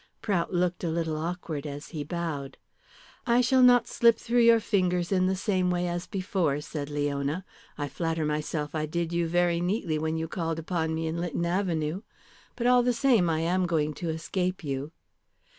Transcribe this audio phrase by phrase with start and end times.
[0.23, 2.57] Prout looked a little awkward as he bowed.
[3.27, 7.45] "I shall not slip through your fingers in the same way as before," said Leona.
[7.77, 11.45] "I flatter myself I did you very neatly when you called upon me in Lytton
[11.45, 12.01] Avenue.
[12.55, 14.91] But all the same I am going to escape you."